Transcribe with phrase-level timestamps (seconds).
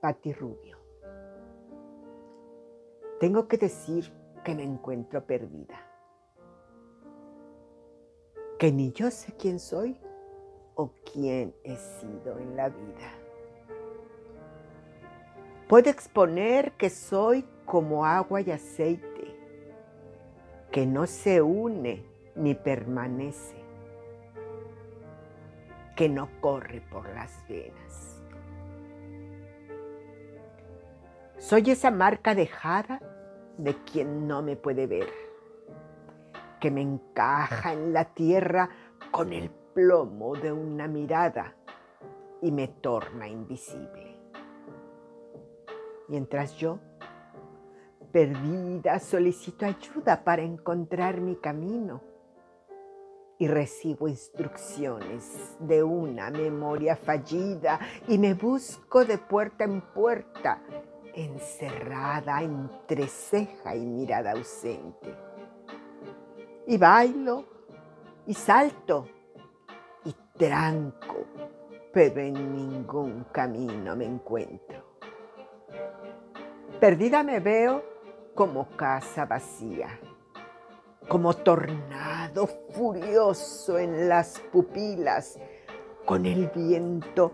[0.00, 0.78] Patti Rubio.
[3.18, 4.10] Tengo que decir
[4.42, 5.78] que me encuentro perdida.
[8.58, 9.96] Que ni yo sé quién soy
[10.74, 13.12] o quién he sido en la vida.
[15.68, 19.36] Puedo exponer que soy como agua y aceite,
[20.72, 22.04] que no se une
[22.34, 23.56] ni permanece,
[25.94, 28.20] que no corre por las venas.
[31.40, 33.00] Soy esa marca dejada
[33.56, 35.08] de quien no me puede ver,
[36.60, 38.68] que me encaja en la tierra
[39.10, 41.54] con el plomo de una mirada
[42.42, 44.18] y me torna invisible.
[46.08, 46.78] Mientras yo,
[48.12, 52.02] perdida, solicito ayuda para encontrar mi camino
[53.38, 60.60] y recibo instrucciones de una memoria fallida y me busco de puerta en puerta
[61.14, 65.14] encerrada entre ceja y mirada ausente.
[66.66, 67.44] Y bailo
[68.26, 69.06] y salto
[70.04, 71.24] y tranco,
[71.92, 74.98] pero en ningún camino me encuentro.
[76.78, 77.84] Perdida me veo
[78.34, 79.98] como casa vacía,
[81.08, 85.38] como tornado furioso en las pupilas,
[86.06, 87.32] con el viento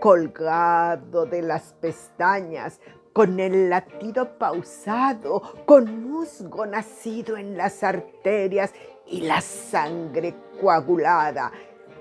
[0.00, 2.80] colgado de las pestañas,
[3.18, 8.72] con el latido pausado, con musgo nacido en las arterias
[9.08, 11.50] y la sangre coagulada,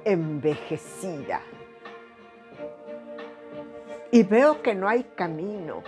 [0.06, 1.42] envejecida.
[4.12, 5.82] Y veo que no hay camino,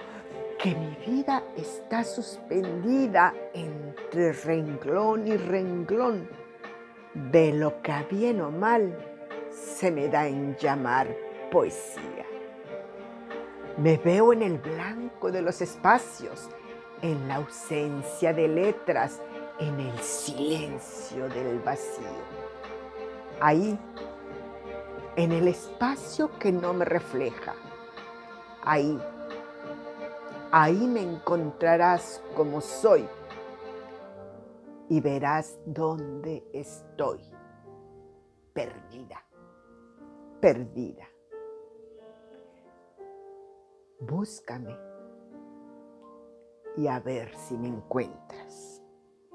[0.57, 6.27] que mi vida está suspendida entre renglón y renglón
[7.13, 8.97] de lo que a bien o mal
[9.51, 11.07] se me da en llamar
[11.51, 12.25] poesía.
[13.77, 16.49] Me veo en el blanco de los espacios,
[17.01, 19.21] en la ausencia de letras,
[19.59, 22.07] en el silencio del vacío.
[23.41, 23.77] Ahí,
[25.15, 27.53] en el espacio que no me refleja.
[28.63, 28.99] Ahí,
[30.51, 33.07] ahí me encontrarás como soy
[34.89, 37.21] y verás dónde estoy.
[38.53, 39.23] Perdida,
[40.41, 41.07] perdida
[43.99, 44.77] búscame
[46.77, 48.68] y a ver si me encuentras.